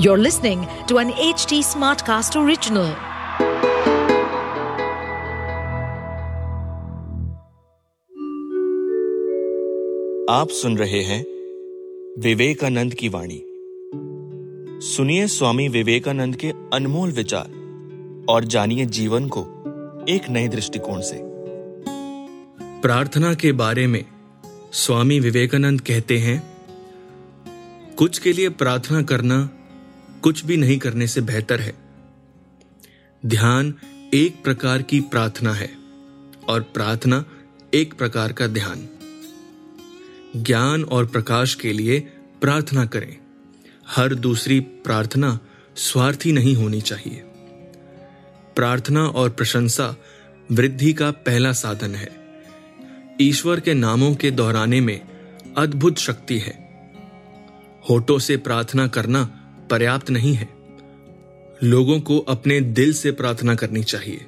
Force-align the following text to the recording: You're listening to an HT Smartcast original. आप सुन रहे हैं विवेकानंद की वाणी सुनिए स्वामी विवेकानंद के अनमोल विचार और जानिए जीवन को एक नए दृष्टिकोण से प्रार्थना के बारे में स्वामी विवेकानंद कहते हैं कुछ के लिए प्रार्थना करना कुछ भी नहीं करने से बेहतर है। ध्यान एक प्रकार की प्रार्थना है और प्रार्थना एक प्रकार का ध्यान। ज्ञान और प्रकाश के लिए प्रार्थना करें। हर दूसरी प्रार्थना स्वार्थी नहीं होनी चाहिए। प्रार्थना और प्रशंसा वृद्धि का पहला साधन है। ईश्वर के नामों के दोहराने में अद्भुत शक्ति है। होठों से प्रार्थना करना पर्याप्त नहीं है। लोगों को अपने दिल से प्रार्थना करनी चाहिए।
You're 0.00 0.18
listening 0.18 0.60
to 0.86 0.98
an 0.98 1.10
HT 1.10 1.56
Smartcast 1.68 2.36
original. 2.40 2.90
आप 10.30 10.48
सुन 10.50 10.76
रहे 10.78 11.02
हैं 11.02 11.20
विवेकानंद 12.22 12.94
की 12.94 13.08
वाणी 13.08 13.40
सुनिए 14.86 15.26
स्वामी 15.26 15.68
विवेकानंद 15.68 16.36
के 16.36 16.52
अनमोल 16.72 17.12
विचार 17.12 17.50
और 18.28 18.44
जानिए 18.44 18.86
जीवन 19.00 19.28
को 19.28 19.42
एक 20.08 20.30
नए 20.30 20.48
दृष्टिकोण 20.48 21.00
से 21.00 21.20
प्रार्थना 22.82 23.34
के 23.34 23.52
बारे 23.52 23.86
में 23.86 24.04
स्वामी 24.72 25.20
विवेकानंद 25.20 25.80
कहते 25.80 26.18
हैं 26.18 26.42
कुछ 27.98 28.18
के 28.18 28.32
लिए 28.32 28.48
प्रार्थना 28.62 29.02
करना 29.02 29.48
कुछ 30.22 30.44
भी 30.44 30.56
नहीं 30.56 30.78
करने 30.78 31.06
से 31.06 31.20
बेहतर 31.20 31.60
है। 31.60 31.78
ध्यान 33.26 33.74
एक 34.14 34.44
प्रकार 34.44 34.82
की 34.82 35.00
प्रार्थना 35.00 35.52
है 35.52 35.70
और 36.48 36.62
प्रार्थना 36.62 37.24
एक 37.74 37.94
प्रकार 37.94 38.32
का 38.32 38.46
ध्यान। 38.46 38.88
ज्ञान 40.36 40.84
और 40.84 41.06
प्रकाश 41.06 41.54
के 41.54 41.72
लिए 41.72 42.00
प्रार्थना 42.40 42.86
करें। 42.86 43.16
हर 43.88 44.14
दूसरी 44.14 44.60
प्रार्थना 44.60 45.40
स्वार्थी 45.76 46.32
नहीं 46.32 46.54
होनी 46.54 46.80
चाहिए। 46.80 47.22
प्रार्थना 48.56 49.06
और 49.06 49.30
प्रशंसा 49.30 49.96
वृद्धि 50.52 50.92
का 50.92 51.10
पहला 51.10 51.52
साधन 51.52 51.94
है। 51.94 52.10
ईश्वर 53.20 53.60
के 53.60 53.74
नामों 53.74 54.14
के 54.14 54.30
दोहराने 54.30 54.80
में 54.80 55.08
अद्भुत 55.58 55.98
शक्ति 55.98 56.38
है। 56.38 56.68
होठों 57.90 58.18
से 58.18 58.36
प्रार्थना 58.36 58.86
करना 58.86 59.37
पर्याप्त 59.70 60.10
नहीं 60.10 60.34
है। 60.34 60.48
लोगों 61.62 62.00
को 62.00 62.18
अपने 62.18 62.60
दिल 62.60 62.92
से 62.92 63.12
प्रार्थना 63.12 63.54
करनी 63.54 63.82
चाहिए। 63.82 64.26